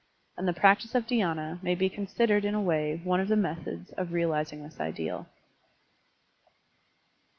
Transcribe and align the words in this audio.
And 0.35 0.47
the 0.47 0.53
practice 0.53 0.95
of 0.95 1.05
dhydna 1.05 1.61
may 1.61 1.75
be 1.75 1.87
considered 1.87 2.43
in 2.43 2.55
a 2.55 2.59
way 2.59 2.99
one 3.03 3.19
of 3.19 3.27
the 3.27 3.35
methods 3.35 3.91
of 3.91 4.13
realizing 4.13 4.63
this 4.63 4.79
ideal. 4.79 5.27